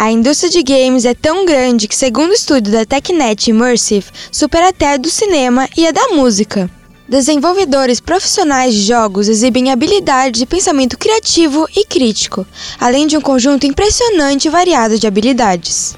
[0.00, 4.70] A indústria de games é tão grande que, segundo o estudo da TechNet Immersive, supera
[4.70, 6.70] até a do cinema e a da música.
[7.06, 12.46] Desenvolvedores profissionais de jogos exibem habilidades de pensamento criativo e crítico,
[12.80, 15.94] além de um conjunto impressionante e variado de habilidades.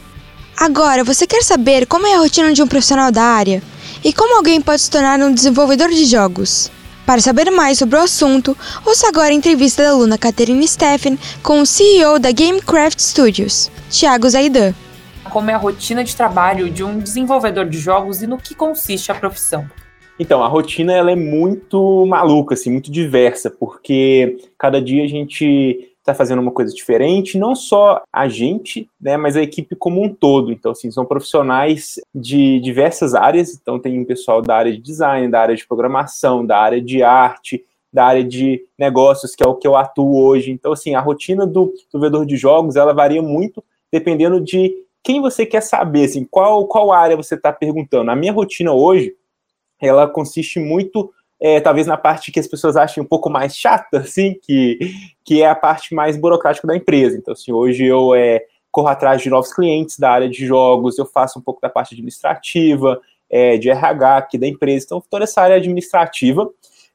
[0.56, 3.62] Agora, você quer saber como é a rotina de um profissional da área?
[4.02, 6.72] E como alguém pode se tornar um desenvolvedor de jogos?
[7.06, 8.56] Para saber mais sobre o assunto,
[8.86, 14.30] ouça agora a entrevista da aluna Catherine Steffen com o CEO da Gamecraft Studios, Thiago
[14.30, 14.72] Zaidan.
[15.30, 19.10] Como é a rotina de trabalho de um desenvolvedor de jogos e no que consiste
[19.10, 19.68] a profissão?
[20.18, 25.91] Então, a rotina ela é muito maluca, assim, muito diversa, porque cada dia a gente
[26.02, 30.12] está fazendo uma coisa diferente, não só a gente, né, mas a equipe como um
[30.12, 30.52] todo.
[30.52, 33.54] Então, assim, são profissionais de diversas áreas.
[33.54, 37.04] Então, tem um pessoal da área de design, da área de programação, da área de
[37.04, 40.50] arte, da área de negócios, que é o que eu atuo hoje.
[40.50, 45.44] Então, assim, a rotina do desenvolvedor de jogos, ela varia muito dependendo de quem você
[45.46, 48.10] quer saber, assim, qual, qual área você está perguntando.
[48.10, 49.14] A minha rotina hoje,
[49.80, 53.98] ela consiste muito é, talvez na parte que as pessoas achem um pouco mais chata,
[54.06, 54.78] assim, que,
[55.24, 57.16] que é a parte mais burocrática da empresa.
[57.16, 61.04] Então, assim, hoje eu é, corro atrás de novos clientes da área de jogos, eu
[61.04, 65.42] faço um pouco da parte administrativa, é, de RH aqui da empresa, então toda essa
[65.42, 66.48] área administrativa.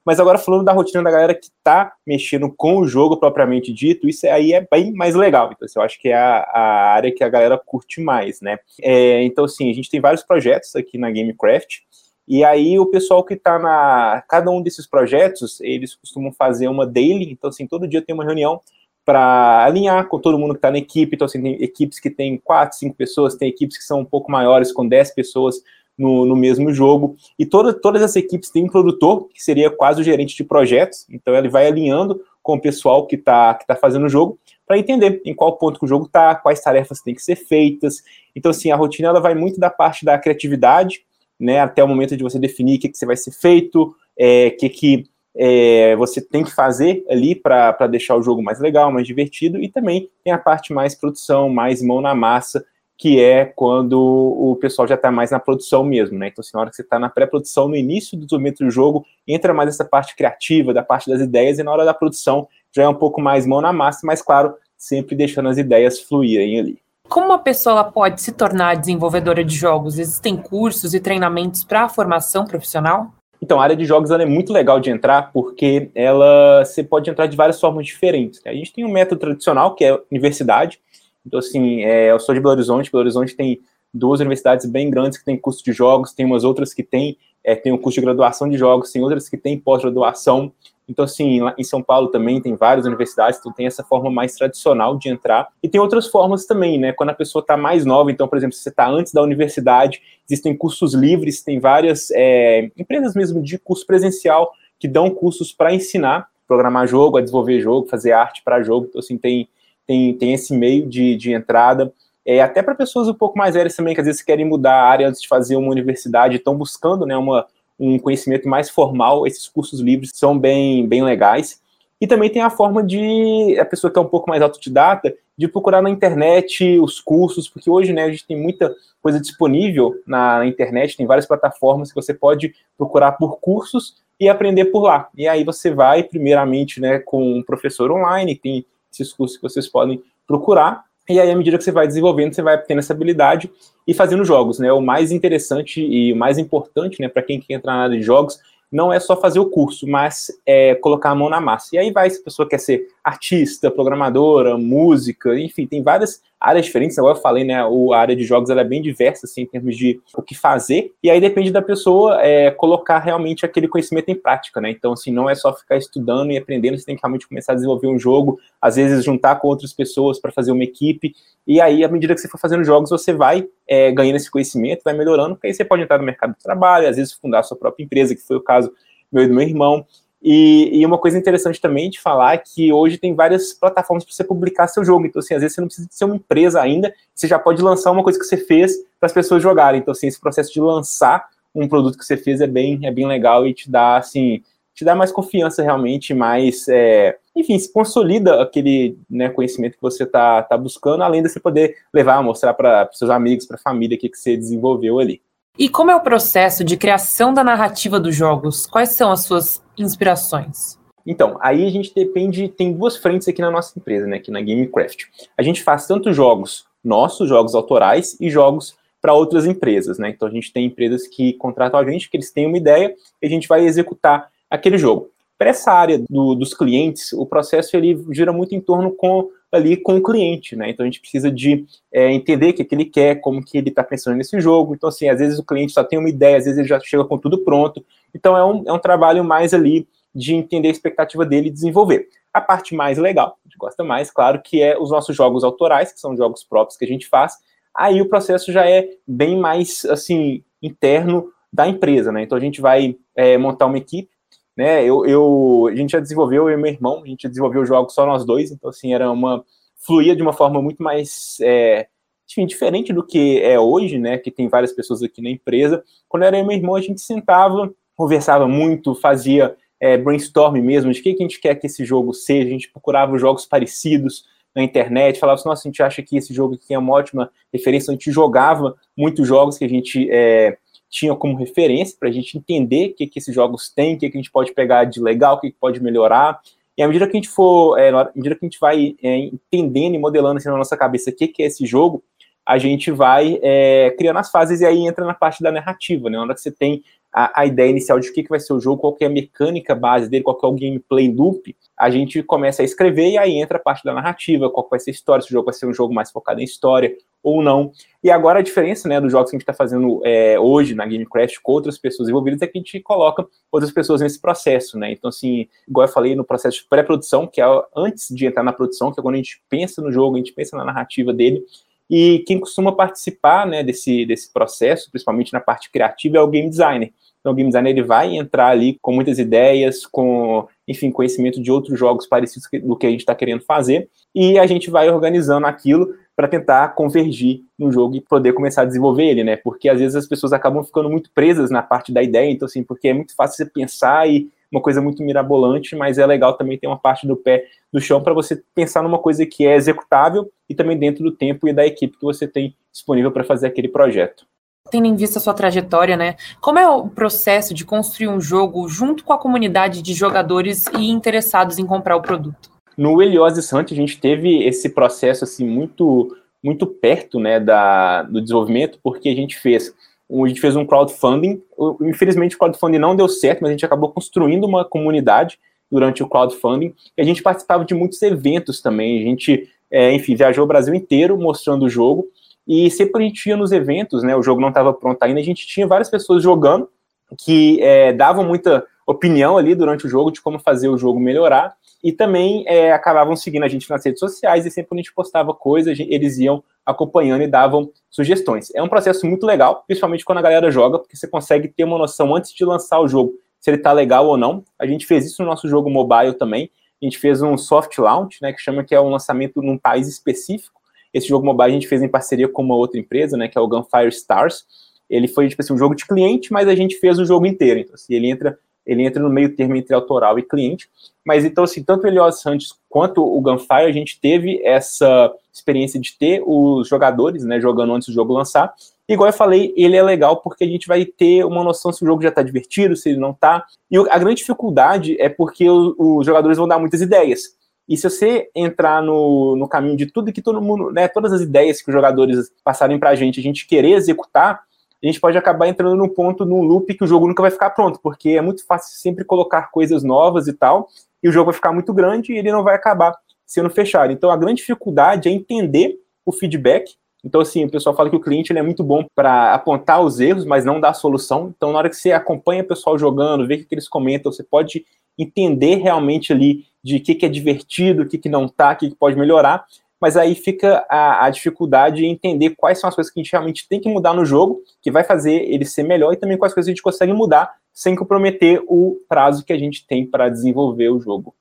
[0.06, 4.08] Mas agora falando da rotina da galera que está mexendo com o jogo propriamente dito,
[4.08, 5.50] isso aí é bem mais legal.
[5.52, 8.58] Então, assim, eu acho que é a, a, área que a galera curte mais, né?
[8.82, 11.80] É, então, assim, a gente tem vários projetos aqui na Gamecraft.
[12.28, 16.86] E aí o pessoal que está na cada um desses projetos, eles costumam fazer uma
[16.86, 18.62] daily, então assim, todo dia tem uma reunião
[19.08, 21.16] para alinhar com todo mundo que está na equipe.
[21.16, 24.30] Então, assim, tem equipes que tem quatro, cinco pessoas, tem equipes que são um pouco
[24.30, 25.64] maiores, com dez pessoas
[25.98, 27.16] no, no mesmo jogo.
[27.40, 31.08] E toda, todas as equipes têm um produtor, que seria quase o gerente de projetos.
[31.10, 34.78] Então, ele vai alinhando com o pessoal que está que tá fazendo o jogo para
[34.78, 38.04] entender em qual ponto que o jogo está, quais tarefas têm que ser feitas.
[38.36, 41.07] Então, assim, a rotina ela vai muito da parte da criatividade
[41.40, 43.96] né, até o momento de você definir o que, que você vai ser feito, o
[44.18, 45.06] é, que, que
[45.36, 49.70] é, você tem que fazer ali para deixar o jogo mais legal, mais divertido, e
[49.70, 52.66] também tem a parte mais produção, mais mão na massa,
[52.98, 56.30] que é quando o pessoal já está mais na produção mesmo, né?
[56.30, 59.06] Então, assim, na hora que você está na pré-produção, no início do desenvolvimento do jogo,
[59.28, 62.84] entra mais essa parte criativa, da parte das ideias, e na hora da produção já
[62.84, 66.80] é um pouco mais mão na massa, mas claro, sempre deixando as ideias fluírem ali.
[67.10, 69.98] Como uma pessoa pode se tornar desenvolvedora de jogos?
[69.98, 73.14] Existem cursos e treinamentos para a formação profissional?
[73.42, 77.28] Então, a área de jogos é muito legal de entrar porque ela você pode entrar
[77.28, 78.42] de várias formas diferentes.
[78.44, 78.52] Né?
[78.52, 80.80] A gente tem um método tradicional que é universidade.
[81.26, 82.92] Então, assim, é, eu sou de Belo Horizonte.
[82.92, 83.60] Belo Horizonte tem
[83.94, 87.56] duas universidades bem grandes que têm curso de jogos, tem umas outras que têm é,
[87.56, 90.52] tem um curso de graduação de jogos, tem outras que têm pós-graduação.
[90.88, 94.98] Então, assim, em São Paulo também tem várias universidades, então tem essa forma mais tradicional
[94.98, 95.50] de entrar.
[95.62, 96.94] E tem outras formas também, né?
[96.94, 100.02] Quando a pessoa está mais nova, então, por exemplo, se você está antes da universidade,
[100.30, 105.74] existem cursos livres, tem várias é, empresas mesmo de curso presencial que dão cursos para
[105.74, 108.88] ensinar programar jogo, a desenvolver jogo, fazer arte para jogo.
[108.90, 109.50] Então, assim, tem,
[109.86, 111.92] tem, tem esse meio de, de entrada.
[112.26, 114.90] É, até para pessoas um pouco mais velhas também, que às vezes querem mudar a
[114.90, 117.46] área antes de fazer uma universidade, estão buscando né, uma,
[117.80, 121.62] um conhecimento mais formal, esses cursos livres são bem, bem legais.
[122.00, 125.48] E também tem a forma de a pessoa que é um pouco mais autodidata, de
[125.48, 130.46] procurar na internet os cursos, porque hoje né, a gente tem muita coisa disponível na,
[130.46, 135.10] internet, tem várias plataformas que você pode procurar por cursos e aprender por lá.
[135.16, 139.68] E aí você vai, primeiramente, né, com um professor online, tem esses cursos que vocês
[139.68, 143.50] podem procurar, e aí, à medida que você vai desenvolvendo, você vai tendo essa habilidade
[143.88, 144.72] e fazendo jogos, né?
[144.74, 148.04] O mais interessante e o mais importante, né, para quem quer entrar na área de
[148.04, 148.40] jogos,
[148.70, 151.70] não é só fazer o curso, mas é colocar a mão na massa.
[151.74, 156.66] E aí vai se a pessoa quer ser artista, programadora, música, enfim, tem várias áreas
[156.66, 157.00] diferentes.
[157.00, 159.78] Agora eu falei, né, a área de jogos ela é bem diversa, assim, em termos
[159.78, 160.92] de o que fazer.
[161.02, 164.70] E aí depende da pessoa é, colocar realmente aquele conhecimento em prática, né?
[164.72, 167.56] Então, assim, não é só ficar estudando e aprendendo, você tem que realmente começar a
[167.56, 171.16] desenvolver um jogo, às vezes juntar com outras pessoas para fazer uma equipe.
[171.48, 174.82] E aí, à medida que você for fazendo jogos, você vai é, ganhando esse conhecimento,
[174.84, 177.44] vai melhorando, porque aí você pode entrar no mercado de trabalho, às vezes fundar a
[177.44, 178.70] sua própria empresa, que foi o caso
[179.10, 179.86] meu e do meu irmão.
[180.22, 184.14] E, e, uma coisa interessante também de falar é que hoje tem várias plataformas para
[184.14, 185.06] você publicar seu jogo.
[185.06, 187.92] Então, assim, às vezes você não precisa ser uma empresa ainda, você já pode lançar
[187.92, 189.80] uma coisa que você fez para as pessoas jogarem.
[189.80, 193.08] Então, assim, esse processo de lançar um produto que você fez é bem, é bem
[193.08, 194.42] legal e te dá, assim,
[194.74, 200.04] te dá mais confiança realmente, mais, é, enfim, se consolida aquele né, conhecimento que você
[200.04, 203.98] está tá buscando, além de você poder levar, mostrar para seus amigos, para a família
[203.98, 205.22] o que, que você desenvolveu ali.
[205.58, 208.68] E como é o processo de criação da narrativa dos jogos?
[208.68, 210.78] Quais são as suas inspirações?
[211.04, 214.40] Então, aí a gente depende, tem duas frentes aqui na nossa empresa, né, aqui na
[214.40, 215.06] Gamecraft.
[215.36, 220.10] A gente faz tanto jogos nossos, jogos autorais, e jogos para outras empresas, né?
[220.10, 223.26] Então a gente tem empresas que contratam a gente, que eles têm uma ideia, e
[223.26, 225.10] a gente vai executar aquele jogo.
[225.40, 229.78] Para essa área do, dos clientes, o processo ele gira muito em torno com ali
[229.78, 230.70] com o cliente, né?
[230.70, 233.70] Então a gente precisa de é, entender o que, que ele quer, como que ele
[233.70, 234.76] está pensando nesse jogo.
[234.76, 237.06] Então, assim, às vezes o cliente só tem uma ideia, às vezes ele já chega
[237.06, 237.84] com tudo pronto.
[238.14, 242.08] Então é um, é um trabalho mais ali de entender a expectativa dele e desenvolver.
[242.34, 245.92] A parte mais legal, a gente gosta mais, claro, que é os nossos jogos autorais,
[245.92, 247.34] que são jogos próprios que a gente faz.
[247.76, 252.24] Aí o processo já é bem mais assim interno da empresa, né?
[252.24, 254.10] Então a gente vai é, montar uma equipe
[254.58, 254.84] né?
[254.84, 258.06] Eu, eu, a gente já desenvolveu, eu e meu irmão, a gente desenvolveu jogos só
[258.06, 259.46] nós dois, então assim, era uma
[259.76, 261.88] fluía de uma forma muito mais é,
[262.30, 264.18] enfim, diferente do que é hoje, né?
[264.18, 265.84] Que tem várias pessoas aqui na empresa.
[266.10, 270.92] Quando era eu e meu irmão, a gente sentava, conversava muito, fazia é, brainstorm mesmo
[270.92, 273.46] de o que, que a gente quer que esse jogo seja, a gente procurava jogos
[273.46, 276.94] parecidos na internet, falava assim, nossa, a gente acha que esse jogo aqui é uma
[276.94, 280.58] ótima referência, a gente jogava muitos jogos que a gente é,
[280.90, 284.10] tinha como referência para a gente entender o que, que esses jogos têm, o que,
[284.10, 286.40] que a gente pode pegar de legal, o que, que pode melhorar.
[286.78, 289.18] E à medida que a gente for, é, à medida que a gente vai é,
[289.18, 292.04] entendendo e modelando assim, na nossa cabeça o que, que é esse jogo,
[292.48, 296.16] a gente vai é, criando as fases e aí entra na parte da narrativa, né?
[296.16, 298.54] Na hora que você tem a, a ideia inicial de o que, que vai ser
[298.54, 302.24] o jogo, qual é a mecânica base dele, qual é o gameplay loop, a gente
[302.24, 305.22] começa a escrever e aí entra a parte da narrativa, qual vai ser a história,
[305.22, 307.74] se o jogo vai ser um jogo mais focado em história ou não.
[308.02, 310.86] E agora a diferença né, dos jogos que a gente está fazendo é, hoje na
[310.86, 314.92] GameCraft com outras pessoas envolvidas é que a gente coloca outras pessoas nesse processo, né?
[314.94, 318.54] Então, assim, igual eu falei, no processo de pré-produção, que é antes de entrar na
[318.54, 321.44] produção, que é quando a gente pensa no jogo, a gente pensa na narrativa dele,
[321.90, 326.50] e quem costuma participar né, desse, desse processo, principalmente na parte criativa, é o game
[326.50, 326.92] designer.
[327.20, 331.52] Então, o game designer ele vai entrar ali com muitas ideias, com, enfim, conhecimento de
[331.52, 335.46] outros jogos parecidos do que a gente está querendo fazer, e a gente vai organizando
[335.48, 339.36] aquilo para tentar convergir no jogo e poder começar a desenvolver ele, né?
[339.36, 342.64] Porque às vezes as pessoas acabam ficando muito presas na parte da ideia, então, assim,
[342.64, 346.58] porque é muito fácil você pensar e uma coisa muito mirabolante, mas é legal também
[346.58, 350.32] ter uma parte do pé no chão para você pensar numa coisa que é executável
[350.50, 353.68] e também dentro do tempo e da equipe que você tem disponível para fazer aquele
[353.68, 354.26] projeto
[354.70, 356.16] tendo em vista a sua trajetória, né?
[356.42, 360.90] Como é o processo de construir um jogo junto com a comunidade de jogadores e
[360.90, 362.52] interessados em comprar o produto?
[362.78, 368.22] No Helios Hunt, a gente teve esse processo assim muito muito perto, né, da, do
[368.22, 369.74] desenvolvimento, porque a gente fez
[370.10, 371.42] a gente fez um crowdfunding.
[371.82, 376.08] Infelizmente, o crowdfunding não deu certo, mas a gente acabou construindo uma comunidade durante o
[376.08, 376.74] crowdfunding.
[376.98, 379.00] E a gente participava de muitos eventos também.
[379.00, 382.08] A gente, é, enfim, viajou o Brasil inteiro mostrando o jogo.
[382.48, 384.16] E sempre a gente ia nos eventos, né?
[384.16, 386.70] O jogo não estava pronto ainda, a gente tinha várias pessoas jogando
[387.18, 391.56] que é, davam muita opinião ali durante o jogo de como fazer o jogo melhorar.
[391.84, 394.94] E também é, acabavam seguindo a gente nas redes sociais e sempre quando a gente
[394.94, 398.50] postava coisas, eles iam acompanhando e davam sugestões.
[398.56, 401.78] É um processo muito legal, principalmente quando a galera joga, porque você consegue ter uma
[401.78, 404.44] noção antes de lançar o jogo, se ele está legal ou não.
[404.58, 406.50] A gente fez isso no nosso jogo mobile também.
[406.82, 409.88] A gente fez um soft launch, né, que chama que é um lançamento num país
[409.88, 410.60] específico.
[410.94, 413.42] Esse jogo mobile a gente fez em parceria com uma outra empresa, né, que é
[413.42, 414.46] o Gunfire Stars.
[414.90, 417.60] Ele foi tipo assim, um jogo de cliente, mas a gente fez o jogo inteiro.
[417.60, 420.70] Então, assim, ele entra ele entra no meio termo entre autoral e cliente.
[421.06, 425.80] Mas então, assim, tanto o Elios Santos quanto o Gunfire, a gente teve essa experiência
[425.80, 428.54] de ter os jogadores, né, jogando antes do jogo lançar.
[428.88, 431.82] E, igual eu falei, ele é legal porque a gente vai ter uma noção se
[431.84, 433.46] o jogo já está divertido, se ele não está.
[433.72, 437.38] E a grande dificuldade é porque os jogadores vão dar muitas ideias.
[437.68, 441.22] E se você entrar no, no caminho de tudo que todo mundo, né, todas as
[441.22, 444.42] ideias que os jogadores passarem para a gente, a gente querer executar,
[444.88, 447.50] a gente pode acabar entrando num ponto, num loop que o jogo nunca vai ficar
[447.52, 450.70] pronto, porque é muito fácil sempre colocar coisas novas e tal,
[451.02, 452.94] e o jogo vai ficar muito grande e ele não vai acabar
[453.26, 453.92] sendo fechado.
[453.92, 456.76] Então a grande dificuldade é entender o feedback.
[457.04, 460.00] Então, assim, o pessoal fala que o cliente ele é muito bom para apontar os
[460.00, 461.34] erros, mas não dar a solução.
[461.36, 464.24] Então, na hora que você acompanha o pessoal jogando, vê o que, eles comentam, você
[464.24, 464.66] pode
[464.98, 468.56] entender realmente ali de o que, que é divertido, o que, que não está, o
[468.56, 469.46] que, que pode melhorar.
[469.80, 473.12] Mas aí fica a, a, dificuldade em entender quais são as coisas que a gente
[473.12, 476.34] realmente tem que mudar no jogo, que vai fazer ele ser melhor, e também quais
[476.34, 480.70] coisas a gente consegue mudar sem comprometer o prazo que a gente tem para desenvolver
[480.70, 481.16] o jogo.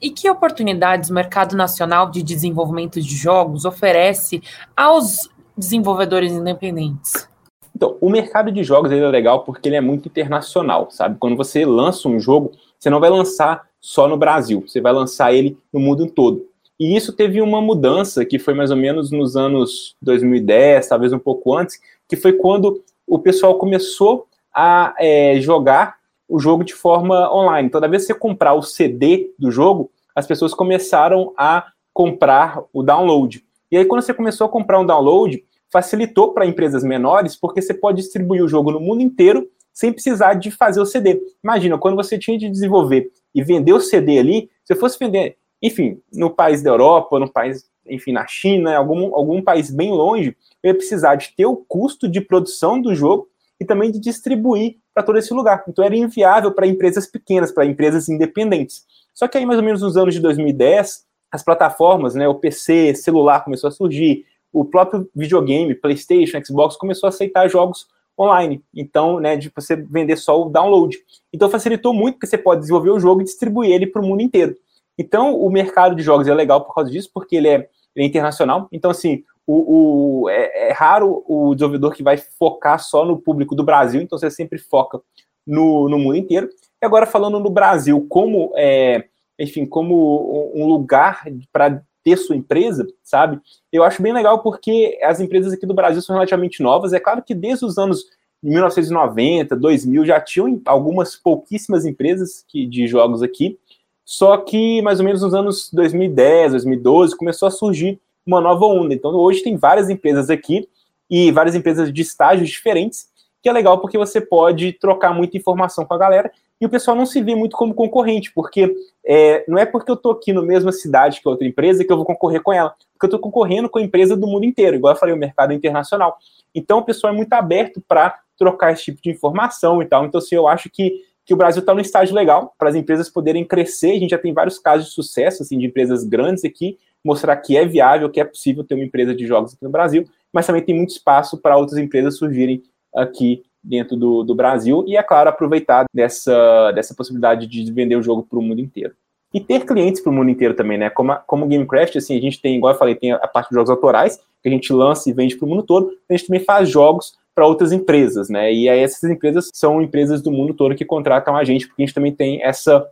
[0.00, 4.42] E que oportunidades o mercado nacional de desenvolvimento de jogos oferece
[4.76, 7.28] aos desenvolvedores independentes?
[7.74, 11.16] Então, o mercado de jogos é legal porque ele é muito internacional, sabe?
[11.18, 15.32] Quando você lança um jogo, você não vai lançar só no Brasil, você vai lançar
[15.32, 16.46] ele no mundo todo.
[16.78, 21.18] E isso teve uma mudança que foi mais ou menos nos anos 2010, talvez um
[21.18, 21.78] pouco antes,
[22.08, 25.96] que foi quando o pessoal começou a é, jogar
[26.28, 27.70] o jogo de forma online.
[27.70, 32.82] Toda vez que você comprar o CD do jogo, as pessoas começaram a comprar o
[32.82, 33.44] download.
[33.70, 37.74] E aí, quando você começou a comprar um download, facilitou para empresas menores, porque você
[37.74, 41.20] pode distribuir o jogo no mundo inteiro sem precisar de fazer o CD.
[41.42, 45.36] Imagina, quando você tinha de desenvolver e vender o CD ali, se eu fosse vender
[45.64, 50.36] enfim, no país da Europa, no país, enfim, na China, algum, algum país bem longe,
[50.62, 53.26] eu ia precisar de ter o custo de produção do jogo
[53.58, 55.64] e também de distribuir para todo esse lugar.
[55.66, 58.84] Então era inviável para empresas pequenas, para empresas independentes.
[59.14, 62.94] Só que aí, mais ou menos nos anos de 2010, as plataformas, né, o PC,
[62.94, 68.62] celular começou a surgir, o próprio videogame, PlayStation, Xbox começou a aceitar jogos online.
[68.74, 70.98] Então, né, de você vender só o download.
[71.32, 74.20] Então facilitou muito porque você pode desenvolver o jogo e distribuir ele para o mundo
[74.20, 74.54] inteiro.
[74.98, 78.08] Então, o mercado de jogos é legal por causa disso, porque ele é, ele é
[78.08, 78.68] internacional.
[78.70, 83.54] Então, assim, o, o é, é, raro o desenvolvedor que vai focar só no público
[83.54, 85.00] do Brasil, então você sempre foca
[85.46, 86.48] no, no mundo inteiro.
[86.82, 89.04] E agora, falando no Brasil, como, é,
[89.38, 93.40] enfim, como um lugar para ter sua empresa, sabe?
[93.72, 96.92] Eu acho bem legal porque as empresas aqui do Brasil são relativamente novas.
[96.92, 98.04] É claro que desde os anos
[98.42, 103.58] 1990, 2000, já tinham algumas pouquíssimas empresas que, de jogos aqui,
[104.04, 108.94] só que mais ou menos nos anos 2010, 2012, começou a surgir uma nova onda.
[108.94, 110.68] Então hoje tem várias empresas aqui
[111.08, 113.08] e várias empresas de estágios diferentes,
[113.42, 116.30] que é legal porque você pode trocar muita informação com a galera
[116.60, 119.96] e o pessoal não se vê muito como concorrente, porque é, não é porque eu
[119.96, 123.04] estou aqui na mesma cidade que outra empresa que eu vou concorrer com ela, porque
[123.04, 126.16] eu estou concorrendo com a empresa do mundo inteiro, igual eu falei, o mercado internacional.
[126.54, 130.04] Então o pessoal é muito aberto para trocar esse tipo de informação e tal.
[130.04, 133.08] Então, assim, eu acho que que o Brasil está num estágio legal para as empresas
[133.08, 133.92] poderem crescer.
[133.92, 137.56] A gente já tem vários casos de sucesso assim, de empresas grandes aqui, mostrar que
[137.56, 140.62] é viável, que é possível ter uma empresa de jogos aqui no Brasil, mas também
[140.62, 142.62] tem muito espaço para outras empresas surgirem
[142.94, 148.02] aqui dentro do, do Brasil e, é claro, aproveitar dessa, dessa possibilidade de vender o
[148.02, 148.94] jogo para o mundo inteiro.
[149.32, 150.90] E ter clientes para o mundo inteiro também, né?
[150.90, 153.70] Como, como Gamecraft, assim, a gente tem, igual eu falei, tem a parte de jogos
[153.70, 156.68] autorais, que a gente lança e vende para o mundo todo, a gente também faz
[156.68, 158.52] jogos para outras empresas, né?
[158.52, 161.86] E aí essas empresas são empresas do mundo todo que contratam a gente, porque a
[161.86, 162.86] gente também tem essa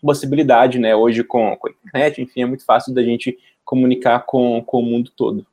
[0.00, 0.94] possibilidade, né?
[0.94, 4.82] Hoje com, com a internet, enfim, é muito fácil da gente comunicar com, com o
[4.82, 5.46] mundo todo.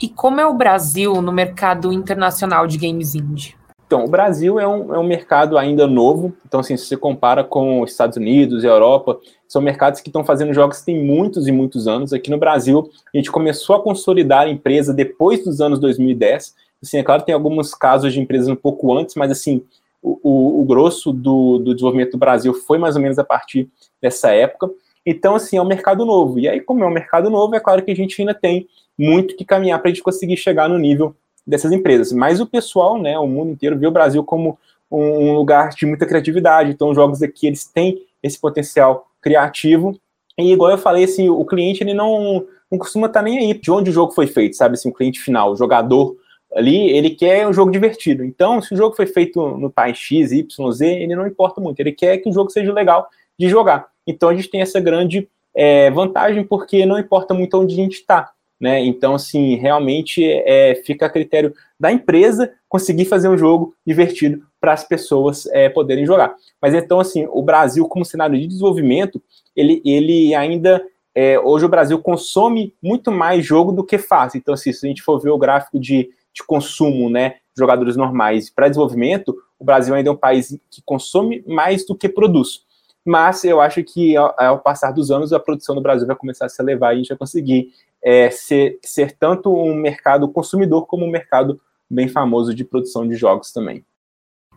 [0.00, 3.56] E como é o Brasil no mercado internacional de games indie?
[3.88, 6.34] Então, o Brasil é um, é um mercado ainda novo.
[6.46, 10.10] Então, assim, se você compara com os Estados Unidos e a Europa, são mercados que
[10.10, 12.12] estão fazendo jogos têm muitos e muitos anos.
[12.12, 16.54] Aqui no Brasil, a gente começou a consolidar a empresa depois dos anos 2010.
[16.82, 19.62] Assim, é claro, tem alguns casos de empresas um pouco antes, mas assim,
[20.02, 23.68] o, o, o grosso do, do, desenvolvimento do Brasil foi mais ou menos a partir
[24.00, 24.70] dessa época.
[25.04, 26.38] Então, assim, é um mercado novo.
[26.38, 29.36] E aí, como é um mercado novo, é claro que a gente ainda tem muito
[29.36, 31.14] que caminhar para a gente conseguir chegar no nível
[31.46, 32.12] dessas empresas.
[32.12, 34.58] Mas o pessoal, né, o mundo inteiro, vê o Brasil como
[34.90, 36.70] um lugar de muita criatividade.
[36.70, 39.98] Então, os jogos aqui, eles têm esse potencial criativo.
[40.36, 43.54] E igual eu falei, assim, o cliente, ele não, não costuma estar tá nem aí
[43.58, 44.74] de onde o jogo foi feito, sabe?
[44.74, 46.16] Assim, o cliente final, o jogador
[46.54, 48.24] ali, ele quer um jogo divertido.
[48.24, 51.80] Então, se o jogo foi feito no país X, Y, Z, ele não importa muito.
[51.80, 53.86] Ele quer que o jogo seja legal de jogar.
[54.06, 57.94] Então, a gente tem essa grande é, vantagem, porque não importa muito onde a gente
[57.94, 58.32] está.
[58.60, 58.84] Né?
[58.84, 64.72] Então, assim, realmente é, fica a critério da empresa conseguir fazer um jogo divertido para
[64.72, 66.34] as pessoas é, poderem jogar.
[66.60, 69.22] Mas então, assim, o Brasil, como cenário de desenvolvimento,
[69.54, 70.84] ele, ele ainda.
[71.14, 74.34] É, hoje o Brasil consome muito mais jogo do que faz.
[74.34, 78.48] Então, assim, se a gente for ver o gráfico de de consumo, né, jogadores normais
[78.48, 82.62] para desenvolvimento, o Brasil ainda é um país que consome mais do que produz.
[83.04, 86.46] Mas eu acho que ao, ao passar dos anos a produção do Brasil vai começar
[86.46, 90.86] a se elevar e a gente vai conseguir é, ser, ser tanto um mercado consumidor
[90.86, 93.84] como um mercado bem famoso de produção de jogos também.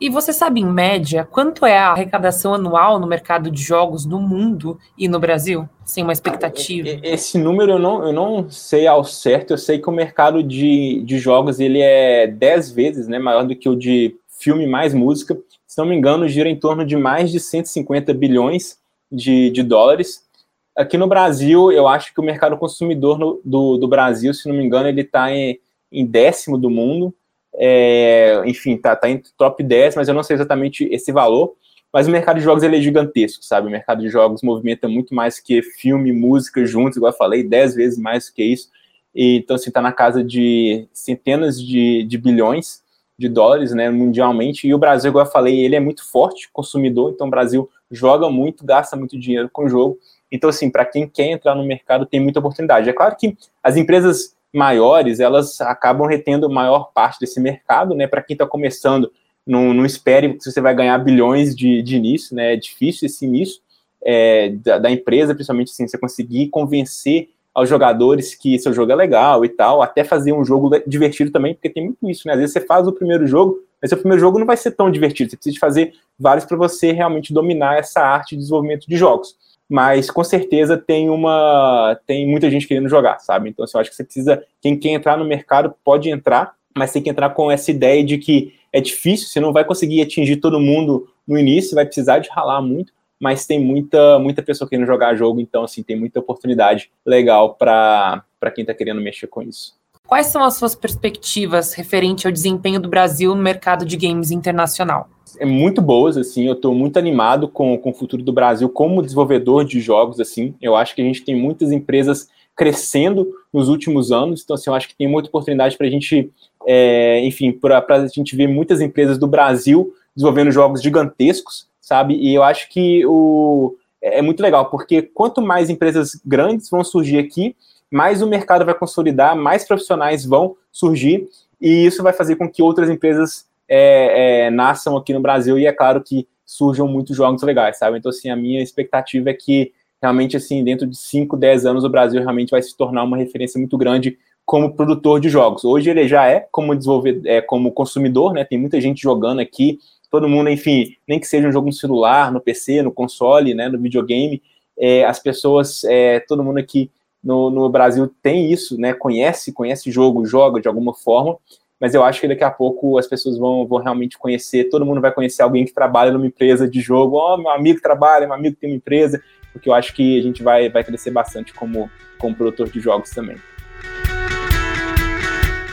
[0.02, 4.20] E você sabe, em média, quanto é a arrecadação anual no mercado de jogos no
[4.20, 5.70] mundo e no Brasil?
[5.86, 6.90] Sem uma expectativa.
[7.04, 9.52] Esse número eu não, eu não sei ao certo.
[9.52, 13.56] Eu sei que o mercado de, de jogos ele é 10 vezes né, maior do
[13.56, 15.38] que o de filme mais música.
[15.68, 18.80] Se não me engano, gira em torno de mais de 150 bilhões
[19.12, 20.28] de, de dólares.
[20.76, 24.56] Aqui no Brasil, eu acho que o mercado consumidor no, do, do Brasil, se não
[24.56, 25.60] me engano, ele está em,
[25.92, 27.14] em décimo do mundo
[27.56, 31.56] é, enfim, tá, tá em top 10, mas eu não sei exatamente esse valor.
[31.94, 33.68] Mas o mercado de jogos ele é gigantesco, sabe?
[33.68, 37.76] O mercado de jogos movimenta muito mais que filme, música juntos, igual eu falei, 10
[37.76, 38.70] vezes mais que isso.
[39.14, 42.82] E, então, assim, está na casa de centenas de, de bilhões
[43.20, 44.68] de dólares, né, mundialmente.
[44.68, 48.30] E o Brasil, igual eu falei, ele é muito forte consumidor, então o Brasil joga
[48.30, 50.00] muito, gasta muito dinheiro com o jogo.
[50.32, 52.90] Então, assim, para quem quer entrar no mercado, tem muita oportunidade.
[52.90, 58.08] É claro que as empresas maiores, elas acabam retendo maior parte desse mercado, né?
[58.08, 59.12] Para quem está começando,
[59.46, 62.54] não, não espere que você vai ganhar bilhões de, de início, né?
[62.54, 63.62] É difícil esse início
[64.04, 68.96] é, da, da, empresa, principalmente assim, você conseguir convencer aos jogadores que seu jogo é
[68.96, 72.34] legal e tal, até fazer um jogo divertido também, porque tem muito isso, né?
[72.34, 74.90] Às vezes você faz o primeiro jogo, mas seu primeiro jogo não vai ser tão
[74.90, 79.36] divertido, você precisa fazer vários para você realmente dominar essa arte de desenvolvimento de jogos.
[79.72, 83.50] Mas com certeza tem uma tem muita gente querendo jogar, sabe?
[83.50, 86.92] Então assim, eu acho que você precisa, quem quer entrar no mercado pode entrar, mas
[86.92, 90.36] tem que entrar com essa ideia de que é difícil, você não vai conseguir atingir
[90.38, 94.88] todo mundo no início, vai precisar de ralar muito, mas tem muita, muita pessoa querendo
[94.88, 99.80] jogar jogo, então assim, tem muita oportunidade legal para quem está querendo mexer com isso.
[100.12, 105.10] Quais são as suas perspectivas referente ao desempenho do Brasil no mercado de games internacional?
[105.40, 109.02] É muito boas, assim, eu estou muito animado com, com o futuro do Brasil como
[109.02, 112.28] desenvolvedor de jogos, assim, eu acho que a gente tem muitas empresas
[112.58, 116.30] crescendo nos últimos anos, então assim, eu acho que tem muita oportunidade para a gente,
[116.68, 122.16] é, enfim, para a gente ver muitas empresas do Brasil desenvolvendo jogos gigantescos, sabe?
[122.16, 126.84] E eu acho que o, é, é muito legal, porque quanto mais empresas grandes vão
[126.84, 127.56] surgir aqui,
[127.92, 131.28] mais o mercado vai consolidar, mais profissionais vão surgir,
[131.60, 135.68] e isso vai fazer com que outras empresas é, é, nasçam aqui no Brasil, e
[135.68, 137.98] é claro que surjam muitos jogos legais, sabe?
[137.98, 141.90] Então, assim, a minha expectativa é que realmente, assim, dentro de 5, 10 anos, o
[141.90, 145.64] Brasil realmente vai se tornar uma referência muito grande como produtor de jogos.
[145.64, 148.44] Hoje ele já é como desenvolvedor, é, como consumidor, né?
[148.44, 149.80] Tem muita gente jogando aqui,
[150.10, 153.70] todo mundo, enfim, nem que seja um jogo no celular, no PC, no console, né,
[153.70, 154.42] no videogame,
[154.78, 156.92] é, as pessoas, é, todo mundo aqui
[157.24, 161.38] no, no, Brasil tem isso, né, conhece, conhece jogo, joga de alguma forma,
[161.80, 165.02] mas eu acho que daqui a pouco as pessoas vão, vão realmente conhecer, todo mundo
[165.02, 168.36] vai conhecer alguém que trabalha numa empresa de jogo, ó, oh, meu amigo trabalha, meu
[168.36, 171.90] amigo tem uma empresa, porque eu acho que a gente vai, vai crescer bastante como,
[172.18, 173.38] como produtor de jogos também.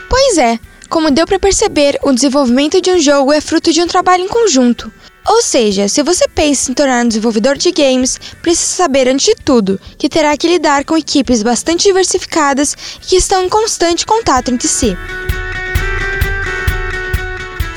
[0.09, 0.59] Pois é,
[0.89, 4.27] como deu para perceber, o desenvolvimento de um jogo é fruto de um trabalho em
[4.27, 4.91] conjunto.
[5.29, 9.35] Ou seja, se você pensa em tornar um desenvolvedor de games, precisa saber, antes de
[9.35, 14.49] tudo, que terá que lidar com equipes bastante diversificadas e que estão em constante contato
[14.49, 14.97] entre si.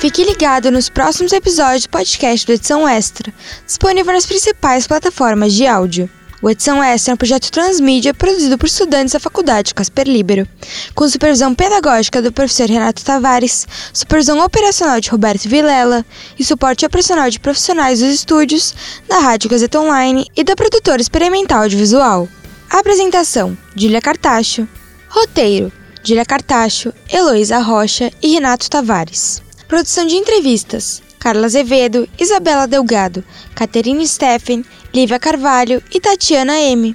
[0.00, 3.32] Fique ligado nos próximos episódios do podcast do Edição Extra,
[3.66, 6.10] disponível nas principais plataformas de áudio.
[6.42, 10.44] O Edição Extra é um projeto transmídia produzido por estudantes da Faculdade Casper Libero,
[10.92, 16.04] com supervisão pedagógica do professor Renato Tavares, supervisão operacional de Roberto Vilela
[16.36, 18.74] e suporte operacional de profissionais dos estúdios,
[19.08, 22.28] da Rádio Gazeta Online e da produtora experimental audiovisual.
[22.68, 24.66] Apresentação: Dília Cartacho.
[25.08, 25.70] Roteiro:
[26.02, 29.40] Dília Cartacho, Heloísa Rocha e Renato Tavares.
[29.68, 33.22] Produção de entrevistas: Carla Azevedo, Isabela Delgado,
[33.54, 36.94] Caterine Steffen, Lívia Carvalho e Tatiana M.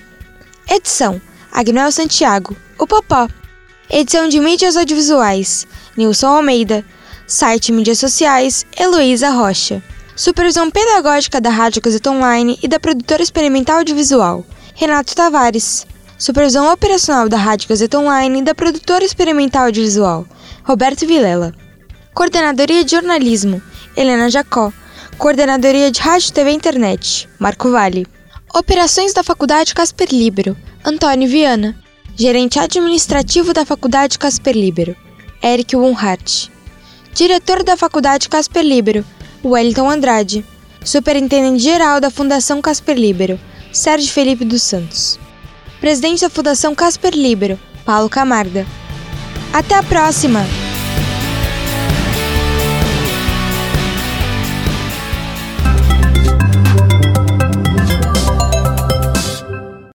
[0.70, 1.20] Edição:
[1.52, 3.28] Agnoel Santiago, o Popó.
[3.90, 5.66] Edição de mídias audiovisuais:
[5.98, 6.86] Nilson Almeida.
[7.26, 9.82] Site mídias sociais: Heloísa Rocha.
[10.16, 15.88] Supervisão pedagógica da Rádio Gazeta Online e da produtora experimental audiovisual: Renato Tavares.
[16.20, 20.24] Supervisão operacional da Rádio Gazeta Online e da produtora experimental audiovisual:
[20.64, 21.52] Roberto Vilela.
[22.14, 23.60] Coordenadoria de jornalismo:
[23.96, 24.72] Helena Jacó.
[25.18, 28.06] Coordenadoria de Rádio TV e Internet, Marco Vale.
[28.54, 31.76] Operações da Faculdade Casper Libero, Antônio Viana.
[32.16, 34.96] Gerente administrativo da Faculdade Casper Libero,
[35.44, 36.50] Eric Wunhart.
[37.16, 39.04] Diretor da Faculdade Casper Libero,
[39.44, 40.46] Wellington Andrade.
[40.86, 43.40] Superintendente geral da Fundação Casper Libero,
[43.74, 45.20] Sérgio Felipe dos Santos.
[45.82, 48.68] Presidente da Fundação Casper Libero, Paulo Camarda.
[49.52, 50.67] Até a próxima!